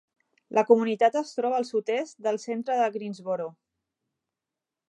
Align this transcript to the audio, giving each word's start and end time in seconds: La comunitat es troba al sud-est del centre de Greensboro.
La 0.57 0.63
comunitat 0.69 1.17
es 1.21 1.33
troba 1.39 1.59
al 1.61 1.69
sud-est 1.69 2.19
del 2.29 2.41
centre 2.47 2.81
de 2.83 2.91
Greensboro. 2.99 3.49